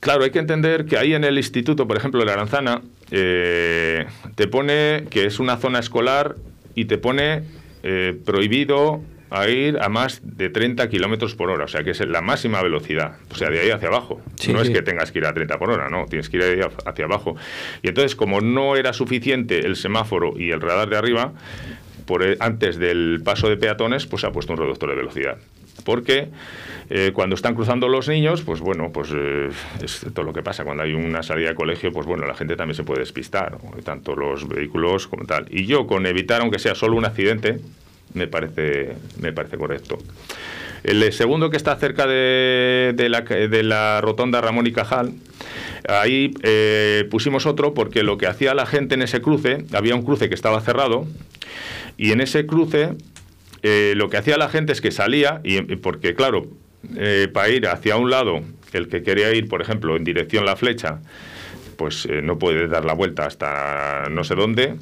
[0.00, 4.06] claro, hay que entender que ahí en el instituto, por ejemplo, de la Aranzana, eh,
[4.34, 6.36] te pone que es una zona escolar
[6.74, 7.42] y te pone
[7.82, 12.00] eh, prohibido a ir a más de 30 kilómetros por hora, o sea que es
[12.00, 14.20] la máxima velocidad, o sea, de ahí hacia abajo.
[14.36, 14.68] Sí, no sí.
[14.68, 17.04] es que tengas que ir a 30 por hora, no, tienes que ir ahí hacia
[17.04, 17.36] abajo.
[17.82, 21.32] Y entonces, como no era suficiente el semáforo y el radar de arriba,
[22.06, 25.38] por, antes del paso de peatones, pues se ha puesto un reductor de velocidad.
[25.84, 26.28] Porque
[26.90, 29.50] eh, cuando están cruzando los niños, pues bueno, pues eh,
[29.82, 30.64] es todo lo que pasa.
[30.64, 34.16] Cuando hay una salida de colegio, pues bueno, la gente también se puede despistar, tanto
[34.16, 35.46] los vehículos como tal.
[35.50, 37.60] Y yo, con evitar, aunque sea solo un accidente,
[38.14, 39.98] me parece, me parece correcto.
[40.84, 45.12] El segundo que está cerca de, de la, de la rotonda Ramón y Cajal,
[45.88, 50.02] ahí eh, pusimos otro porque lo que hacía la gente en ese cruce, había un
[50.02, 51.06] cruce que estaba cerrado,
[51.96, 52.94] y en ese cruce
[53.62, 56.46] eh, lo que hacía la gente es que salía, y, porque claro,
[56.96, 58.42] eh, para ir hacia un lado,
[58.72, 61.00] el que quería ir, por ejemplo, en dirección la flecha,
[61.76, 64.74] pues no puede dar la vuelta hasta no sé dónde.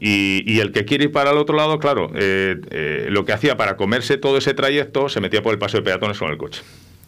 [0.00, 3.32] Y, y el que quiere ir para el otro lado, claro, eh, eh, lo que
[3.32, 6.36] hacía para comerse todo ese trayecto, se metía por el paso de peatones con el
[6.36, 6.62] coche.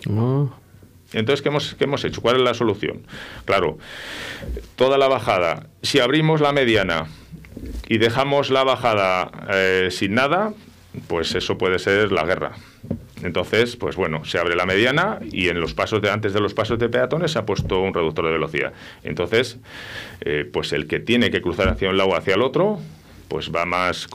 [0.08, 0.50] Oh,
[1.12, 2.20] Entonces, ¿qué hemos, qué hemos hecho?
[2.22, 3.02] ¿Cuál es la solución?
[3.44, 3.78] Claro,
[4.76, 7.06] toda la bajada, si abrimos la mediana
[7.88, 10.54] y dejamos la bajada eh, sin nada,
[11.08, 12.52] pues eso puede ser la guerra.
[13.22, 16.52] Entonces, pues bueno, se abre la mediana y en los pasos de antes de los
[16.54, 18.72] pasos de peatones se ha puesto un reductor de velocidad.
[19.04, 19.58] Entonces,
[20.20, 22.78] eh, pues el que tiene que cruzar hacia un lado o hacia el otro,
[23.28, 24.06] pues va más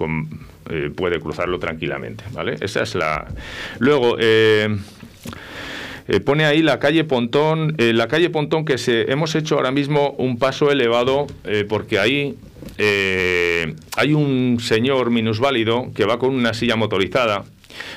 [0.69, 2.55] eh, puede cruzarlo tranquilamente, ¿vale?
[2.61, 3.27] Esa es la.
[3.79, 4.17] Luego.
[4.19, 4.77] eh,
[6.07, 10.15] eh, pone ahí la calle Pontón, la calle Pontón que se hemos hecho ahora mismo
[10.17, 11.27] un paso elevado
[11.69, 12.37] porque ahí
[12.77, 17.45] hay un señor minusválido que va con una silla motorizada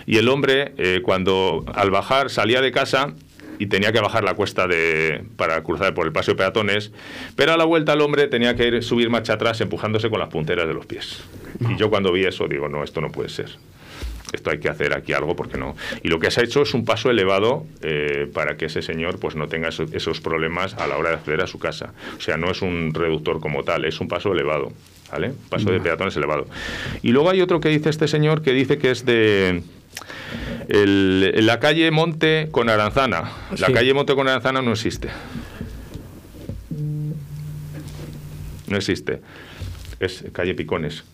[0.07, 3.15] y el hombre eh, cuando al bajar salía de casa
[3.59, 6.91] y tenía que bajar la cuesta de, para cruzar por el paseo de peatones,
[7.37, 10.29] pero a la vuelta el hombre tenía que ir, subir marcha atrás empujándose con las
[10.29, 11.23] punteras de los pies.
[11.71, 13.51] Y yo cuando vi eso digo, no, esto no puede ser
[14.33, 15.77] esto hay que hacer aquí algo porque no.
[16.03, 19.21] Y lo que se ha hecho es un paso elevado eh, para que ese señor
[19.21, 21.93] pues no tenga eso- esos problemas a la hora de acceder a su casa.
[22.19, 24.73] O sea, no es un reductor como tal, es un paso elevado.
[25.13, 25.33] ¿Vale?
[25.49, 26.47] Paso de peatones elevado.
[27.03, 29.63] Y luego hay otro que dice este señor que dice que es de
[30.69, 33.31] el- la calle Monte con Aranzana.
[33.59, 33.73] La Sí.
[33.73, 35.09] calle Monte con Aranzana no existe.
[38.67, 39.21] No existe.
[40.01, 41.05] Es calle Picones.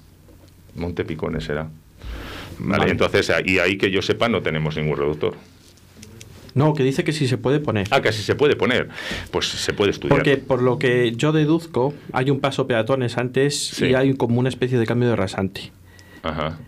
[0.77, 1.69] Monte Picones será.
[2.59, 2.91] Vale, Vale.
[2.93, 5.35] entonces, y ahí que yo sepa, no tenemos ningún reductor.
[6.55, 7.87] No, que dice que sí se puede poner.
[7.91, 8.89] Ah, que si se puede poner,
[9.31, 10.17] pues se puede estudiar.
[10.17, 13.87] Porque por lo que yo deduzco, hay un paso peatones antes Sí.
[13.87, 15.71] y hay como una especie de cambio de rasante.
[16.23, 16.59] Ajá.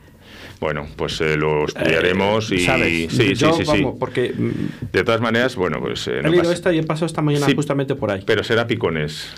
[0.61, 3.13] Bueno, pues eh, lo estudiaremos Eh, y ¿sabes?
[3.13, 3.83] sí, Yo, sí, sí, sí.
[3.83, 6.79] vamos, porque mm, De todas maneras, bueno, pues eh, he no leído pasa- esta y
[6.79, 8.23] he pasado esta mañana Sí, justamente por ahí.
[8.25, 9.31] Pero será Picones.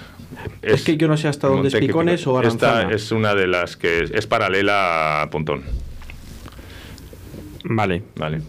[0.61, 2.83] Es que yo no sé hasta dónde es Picones o Aranzana.
[2.83, 5.63] Esta es una de las que es, es paralela a Pontón.
[7.65, 8.03] Vale.
[8.17, 8.43] Vale.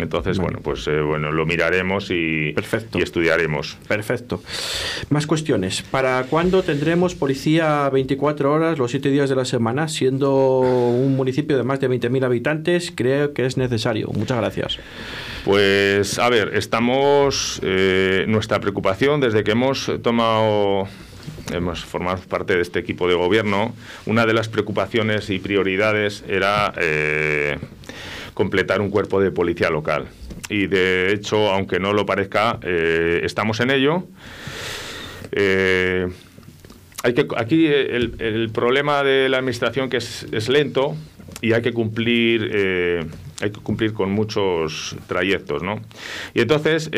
[0.00, 0.46] Entonces, Vale.
[0.50, 2.98] bueno, pues eh, bueno, lo miraremos y, Perfecto.
[2.98, 3.76] y estudiaremos.
[3.88, 4.42] Perfecto.
[5.10, 5.82] Más cuestiones.
[5.82, 9.88] ¿Para cuándo tendremos policía 24 horas los 7 días de la semana?
[9.88, 14.08] Siendo un municipio de más de 20.000 habitantes, creo que es necesario.
[14.14, 14.78] Muchas gracias.
[15.44, 17.60] Pues, a ver, estamos.
[17.62, 20.88] eh, nuestra preocupación desde que hemos tomado.
[21.52, 23.74] Hemos formado parte de este equipo de gobierno.
[24.06, 27.58] Una de las preocupaciones y prioridades era eh,
[28.38, 30.06] completar un cuerpo de policía local.
[30.48, 34.04] Y de hecho, aunque no lo parezca, eh, estamos en ello.
[35.32, 36.06] Eh,
[37.02, 40.94] hay que, aquí el, el problema de la administración que es, lento
[41.42, 43.04] y hay que cumplir eh,
[43.40, 45.80] hay que cumplir con muchos trayectos, ¿no?
[46.32, 46.90] Y entonces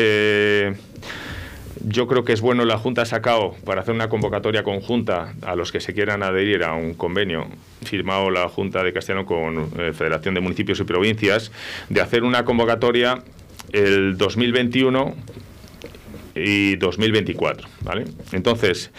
[1.87, 5.55] yo creo que es bueno la Junta ha sacado para hacer una convocatoria conjunta a
[5.55, 7.47] los que se quieran adherir a un convenio
[7.83, 11.51] firmado la Junta de Castellano con eh, Federación de Municipios y Provincias
[11.89, 13.23] de hacer una convocatoria
[13.73, 15.15] el 2021
[16.33, 18.05] y 2024, ¿vale?
[18.31, 18.91] Entonces,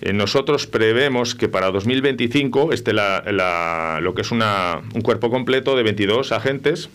[0.00, 5.28] eh, nosotros prevemos que para 2025 esté la, la- lo que es una, un cuerpo
[5.28, 6.88] completo de 22 agentes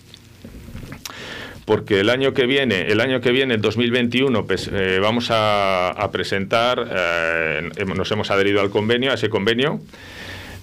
[1.65, 6.09] porque el año que viene, el año que viene, el 2021, pues, eh, vamos a,
[6.11, 9.79] presentar, eh, nos hemos adherido al convenio, a ese convenio,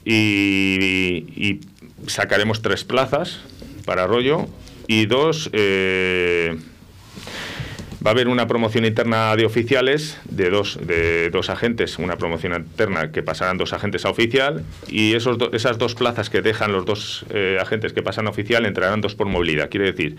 [0.04, 1.60] y, y
[2.06, 3.40] sacaremos tres plazas
[3.84, 4.46] para Arroyo
[4.86, 6.56] y dos, eh,
[8.04, 12.54] va a haber una promoción interna de oficiales de dos, de dos agentes, una promoción
[12.54, 16.86] interna que pasarán dos agentes a oficial y esos esas dos plazas que dejan los
[16.86, 19.68] dos eh, agentes que pasan a oficial entrarán dos por movilidad.
[19.68, 20.16] Quiere decir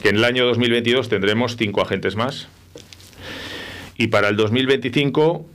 [0.00, 2.48] que en el año 2022 tendremos cinco agentes más
[3.96, 5.46] y para el 2025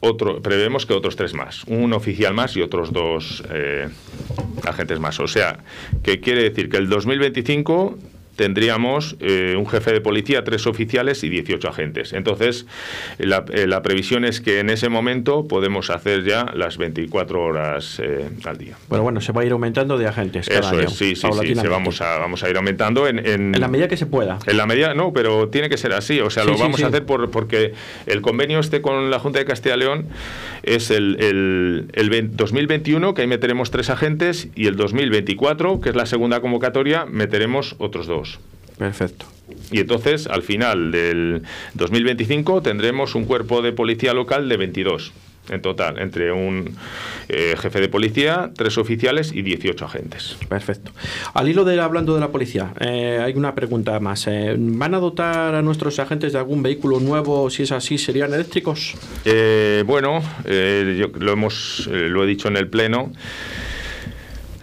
[0.00, 3.88] otro, prevemos que otros tres más, un oficial más y otros dos eh,
[4.66, 5.18] agentes más.
[5.20, 5.60] O sea,
[6.02, 7.98] que quiere decir que el 2025
[8.36, 12.12] tendríamos eh, un jefe de policía, tres oficiales y 18 agentes.
[12.12, 12.66] Entonces,
[13.18, 18.00] la, eh, la, previsión es que en ese momento podemos hacer ya las 24 horas
[18.02, 18.76] eh, al día.
[18.88, 20.48] Bueno, bueno, se va a ir aumentando de agentes.
[20.48, 23.18] Cada Eso año, es, sí, sí, sí, se vamos, a, vamos a ir aumentando en,
[23.18, 24.38] en, En la medida que se pueda.
[24.46, 26.20] En la medida, no, pero tiene que ser así.
[26.20, 26.84] O sea, Sí, lo vamos sí.
[26.84, 27.72] a hacer por, porque
[28.06, 30.06] el convenio este con la Junta de Castilla y León
[30.66, 35.90] es el, el, el 20 2021, que ahí meteremos tres agentes, y el 2024, que
[35.90, 38.40] es la segunda convocatoria, meteremos otros dos.
[38.78, 39.26] Perfecto.
[39.70, 41.42] Y entonces, al final del
[41.74, 45.12] 2025, tendremos un cuerpo de policía local de 22
[45.48, 46.76] en total, entre un
[47.28, 50.36] eh, jefe de policía, tres oficiales y 18 agentes.
[50.48, 50.92] Perfecto.
[51.34, 54.26] Al hilo de hablando de la policía, eh, hay una pregunta más.
[54.26, 57.50] Eh, ¿Van a dotar a nuestros agentes de algún vehículo nuevo?
[57.50, 58.94] Si es así, ¿serían eléctricos?
[59.24, 63.12] Eh, bueno, eh, yo lo hemos, lo he dicho en el pleno.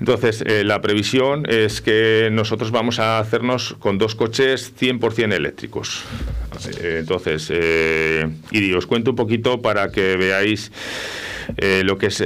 [0.02, 6.04] Entonces, eh, la previsión es que nosotros vamos a hacernos con dos coches 100% eléctricos.
[6.82, 10.72] Eh, entonces, eh, y os cuento un poquito para que veáis
[11.56, 12.24] eh, lo que es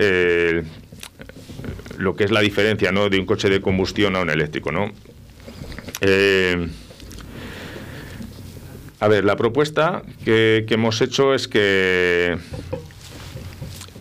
[1.98, 3.10] lo que es la diferencia ¿no?
[3.10, 4.72] de un coche de combustión a un eléctrico.
[4.72, 4.94] ¿no?
[9.02, 12.38] A ver, la propuesta que hemos hecho es que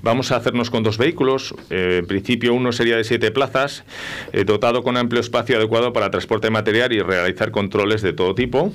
[0.04, 1.54] Vamos a hacernos con dos vehículos.
[1.70, 3.84] Eh, en principio, uno sería de siete plazas,
[4.34, 8.70] eh, dotado con amplio espacio adecuado para transporte material y realizar controles de todo tipo.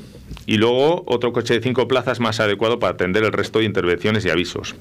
[0.48, 4.26] Y luego otro coche de cinco plazas más adecuado para atender el resto de intervenciones
[4.26, 4.74] y avisos.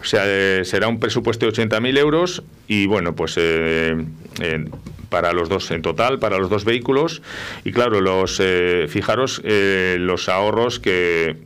[0.00, 3.38] O sea, eh, será un presupuesto de 80.000 euros y bueno, pues
[5.08, 7.22] para los dos en total, para los dos vehículos.
[7.62, 8.42] Y claro, los
[8.88, 11.36] fijaros los ahorros que,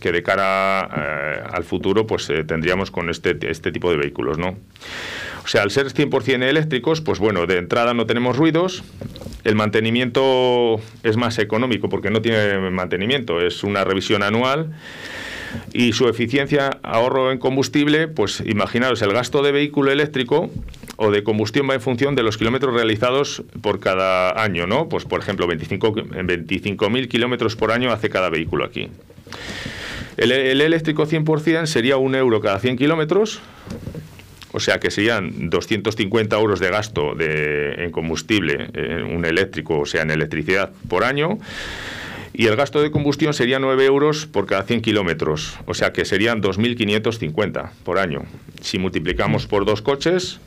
[0.00, 4.38] que de cara eh, al futuro pues eh, tendríamos con este, este tipo de vehículos,
[4.38, 4.56] ¿no?
[5.44, 8.82] O sea, al ser 100% eléctricos, pues bueno, de entrada no tenemos ruidos,
[9.44, 14.74] el mantenimiento es más económico porque no tiene mantenimiento, es una revisión anual
[15.72, 20.50] y su eficiencia, ahorro en combustible, pues imaginaros, el gasto de vehículo eléctrico
[20.96, 24.88] o de combustión va en función de los kilómetros realizados por cada año, ¿no?
[24.88, 28.88] Pues por ejemplo, 25 en 25.000 kilómetros por año hace cada vehículo aquí.
[30.16, 33.40] El, el eléctrico 100% sería un euro cada 100 kilómetros,
[34.52, 39.86] o sea que serían 250 euros de gasto de, en combustible, en un eléctrico, o
[39.86, 41.38] sea, en electricidad por año.
[42.38, 46.04] Y el gasto de combustión sería 9 euros por cada 100 kilómetros, o sea que
[46.04, 48.24] serían 2.550 por año.
[48.60, 50.38] Si multiplicamos por dos coches,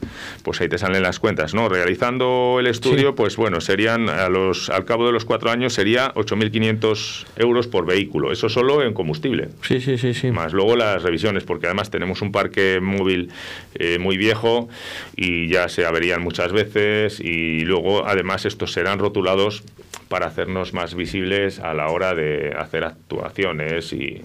[0.43, 1.67] pues ahí te salen las cuentas, ¿no?
[1.67, 3.13] Realizando el estudio, Sí.
[3.17, 7.85] pues bueno, serían a los, al cabo de los cuatro años sería 8.500 euros por
[7.85, 8.31] vehículo.
[8.31, 10.31] Eso solo en combustible Sí, sí, sí, sí.
[10.31, 13.29] más luego las revisiones, porque además tenemos un parque móvil
[13.75, 14.69] eh, muy viejo
[15.15, 19.63] y ya se averían muchas veces y luego además estos serán rotulados
[20.09, 24.21] para hacernos más visibles a la hora de hacer actuaciones y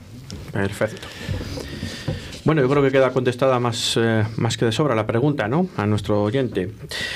[0.53, 1.07] Perfecto.
[2.45, 5.67] Bueno, yo creo que queda contestada más, eh, más que de sobra la pregunta, ¿no?
[5.79, 6.69] A nuestro oyente.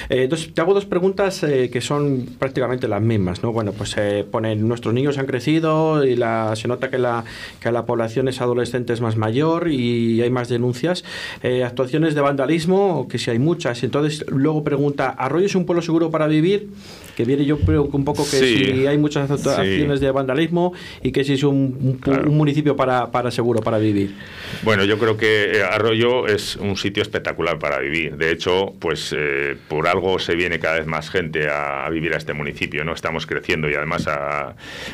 [0.08, 3.52] Eh, entonces, te hago dos preguntas eh, que son prácticamente las mismas, ¿no?
[3.52, 7.24] Bueno, pues eh, ponen, nuestros niños han crecido y la, se nota que la,
[7.60, 11.04] que la población es adolescente es más mayor y hay más denuncias.
[11.42, 13.82] Eh, actuaciones de vandalismo, que si hay muchas.
[13.82, 16.70] Entonces, luego pregunta, ¿Arroyo es un pueblo seguro para vivir?
[17.18, 18.64] Que viene yo creo que un poco que Sí.
[18.64, 19.34] si hay muchas Sí.
[19.34, 22.30] actuaciones de vandalismo y que si es un, un- Claro.
[22.30, 24.14] un municipio para, para seguro para vivir.
[24.62, 28.16] Bueno, yo creo que eh, Arroyo es un sitio espectacular para vivir.
[28.16, 32.16] De hecho, pues eh, por algo se viene cada vez más gente a, vivir a
[32.16, 32.94] este municipio, ¿no?
[32.94, 34.08] Estamos creciendo y además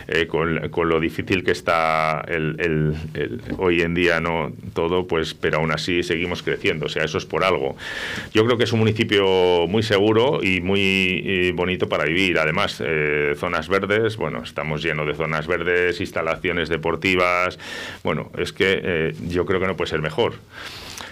[0.08, 2.96] eh, con, lo difícil que está el,
[3.58, 4.52] hoy en día, ¿no?
[4.72, 6.86] Todo, pues, pero aún así seguimos creciendo.
[6.86, 7.76] O sea, eso es por algo.
[8.32, 12.38] Yo creo que es un municipio muy seguro y muy bonito para vivir.
[12.38, 12.82] Además,
[13.36, 17.58] zonas verdes, bueno, estamos llenos de zonas verdes, instalaciones deportivas.
[18.02, 20.13] Bueno, es que yo creo que no puede ser mejor.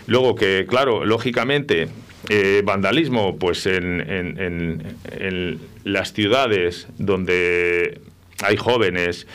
[0.06, 1.88] Luego que, claro, lógicamente,
[2.28, 4.82] eh, vandalismo, pues en, en- en-
[5.18, 8.00] en las ciudades donde
[8.44, 9.26] hay jóvenes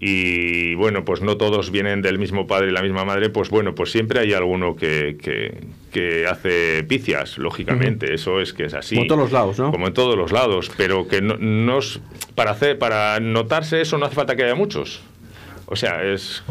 [0.00, 3.74] y bueno, pues no todos vienen del mismo padre y la misma madre, pues bueno,
[3.74, 8.94] pues siempre hay alguno que, que, hace picias, lógicamente, eso es que es así.
[8.96, 9.70] Como en todos los lados, ¿no?
[9.72, 11.78] Como en todos los lados, pero que no,
[12.36, 15.02] para, hacer, para notarse eso no hace falta que haya muchos.
[15.70, 16.42] O sea, es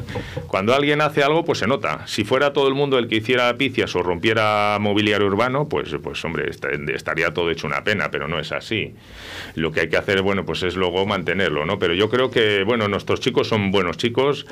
[0.47, 2.05] cuando alguien hace algo, pues se nota.
[2.05, 6.24] Si fuera todo el mundo el que hiciera picias o rompiera mobiliario urbano, pues, pues
[6.24, 8.93] hombre, estaría todo hecho una pena, pero no es así.
[9.55, 11.80] Lo que hay que hacer, bueno, pues es luego mantenerlo, ¿no?
[11.80, 14.45] Pero yo creo que, bueno, nuestros chicos son buenos chicos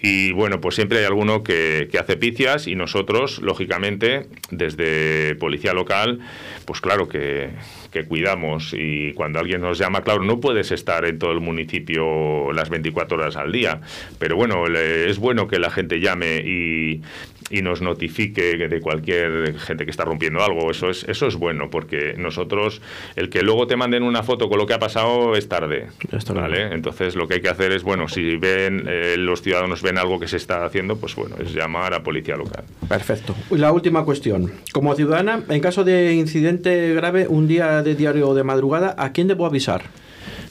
[0.00, 5.74] y, bueno, pues siempre hay alguno que, que hace picias y nosotros, lógicamente, desde policía
[5.74, 6.18] local,
[6.64, 7.50] pues claro que,
[7.90, 8.74] que cuidamos.
[8.76, 13.16] Y cuando alguien nos llama, claro, no puedes estar en todo el municipio las 24
[13.16, 13.80] horas al día,
[14.18, 17.02] pero bueno, es bueno que la gente llame y,
[17.50, 20.70] y nos notifique de cualquier gente que está rompiendo algo.
[20.70, 22.80] Eso es, eso es bueno, porque nosotros,
[23.16, 25.88] el que luego te manden una foto con lo que ha pasado es tarde.
[26.34, 26.74] ¿vale?
[26.74, 30.20] Entonces, lo que hay que hacer es, bueno, si ven eh, los ciudadanos ven algo
[30.20, 32.64] que se está haciendo, pues bueno, es llamar a policía local.
[32.88, 33.34] Perfecto.
[33.50, 34.52] La última cuestión.
[34.72, 39.12] Como ciudadana, en caso de incidente grave, un día de diario o de madrugada, ¿a
[39.12, 39.82] quién debo avisar?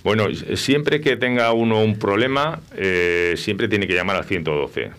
[0.04, 4.92] Bueno, siempre que tenga uno un problema, eh, siempre tiene que llamar al 112.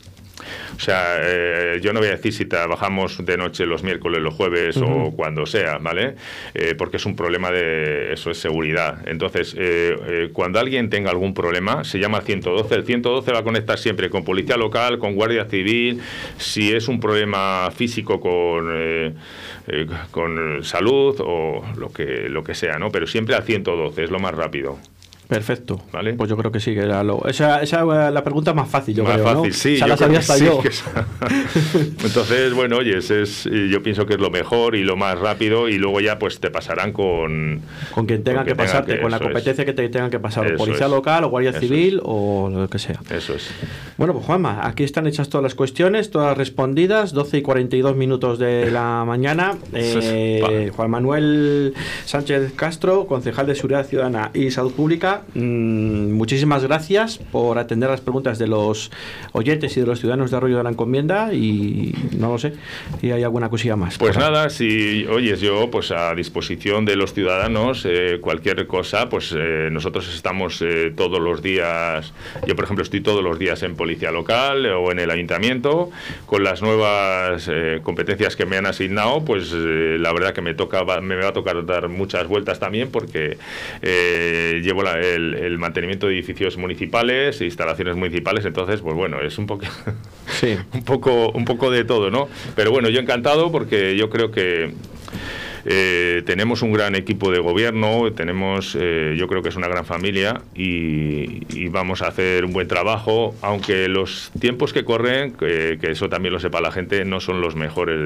[0.76, 4.34] O sea, eh, yo no voy a decir si trabajamos de noche los miércoles, los
[4.34, 6.14] jueves o cuando sea, ¿vale?
[6.55, 9.07] Eh, porque es un problema de, eso es seguridad.
[9.07, 12.74] Entonces, eh, cuando alguien tenga algún problema, se llama 112.
[12.74, 16.01] El 112 va a conectar siempre con policía local, con guardia civil.
[16.36, 19.16] Si es un problema físico con,
[20.11, 22.91] con salud o lo que, lo que sea, ¿no?
[22.91, 24.78] Pero siempre al 112, es lo más rápido.
[25.28, 25.78] Perfecto.
[25.92, 26.14] ¿Vale?
[26.14, 27.22] Pues yo creo que sí, que era lo...
[27.26, 29.76] esa, esa es la pregunta más fácil, yo más fácil, sí.
[29.76, 30.62] la sabía hasta yo.
[32.02, 35.76] Entonces, bueno, oye, es, yo pienso que es lo mejor y lo más rápido y
[35.76, 37.60] luego ya pues te pasarán con...
[37.94, 41.24] Con quien tenga que pasarte, con la competencia que te tengan que pasar, policía local
[41.24, 42.98] o guardia civil o lo que sea.
[43.10, 43.50] Eso es.
[43.98, 48.38] Bueno, pues Juanma, aquí están hechas todas las cuestiones, todas respondidas, 12 y 42 minutos
[48.38, 49.58] de la mañana.
[49.74, 51.74] Eh, Juan Manuel
[52.06, 58.00] Sánchez Castro, concejal de Seguridad Ciudadana y Salud Pública Mm, muchísimas gracias por atender las
[58.00, 58.90] preguntas de los
[59.32, 62.54] oyentes y de los ciudadanos de Arroyo de la Encomienda y no lo sé
[63.00, 63.98] si hay alguna cosilla más.
[63.98, 69.34] Pues nada, si oyes yo pues a disposición de los ciudadanos eh, cualquier cosa, pues
[69.36, 72.12] eh, nosotros estamos eh, todos los días,
[72.46, 75.90] yo por ejemplo estoy todos los días en policía local o en el ayuntamiento
[76.26, 77.50] con las nuevas
[77.82, 81.64] competencias que me han asignado, pues la verdad que me toca me va a tocar
[81.66, 83.38] dar muchas vueltas también porque
[83.82, 89.46] llevo la el, mantenimiento de edificios municipales, e instalaciones municipales, entonces, pues bueno, es un
[89.46, 89.66] poco,
[90.26, 90.56] sí.
[90.72, 92.28] un poco, un poco de todo, ¿no?
[92.54, 94.72] Pero bueno, yo encantado porque yo creo que
[95.64, 99.84] eh, tenemos un gran equipo de gobierno, tenemos, eh, yo creo que es una gran
[99.84, 106.09] familia y, vamos a hacer un buen trabajo, aunque los tiempos que corren, que, eso
[106.09, 107.98] también lo sepa la gente, no son los mejores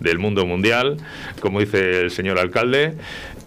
[0.00, 0.98] del mundo mundial,
[1.40, 2.94] como dice el señor alcalde.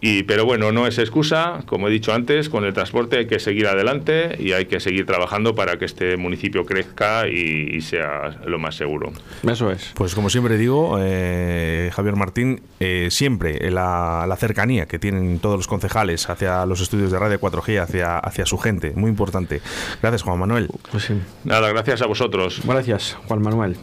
[0.08, 3.39] Y, pero bueno, no es excusa, como he dicho antes, con el transporte hay que
[3.39, 8.60] seguir adelante y hay que seguir trabajando para que este municipio crezca y, sea lo
[8.60, 9.14] más seguro.
[9.41, 9.93] Eso es.
[9.95, 15.58] Pues como siempre digo, eh, Javier Martín, eh, siempre la, la, cercanía que tienen todos
[15.58, 19.60] los concejales hacia los estudios de Radio 4G, hacia, hacia su gente, muy importante.
[20.03, 20.70] Gracias, Juan Manuel.
[20.91, 21.16] Pues sí.
[21.45, 22.62] Nada, gracias a vosotros.
[22.64, 23.76] Gracias, Juan Manuel.